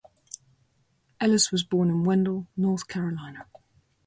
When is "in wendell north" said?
1.91-2.87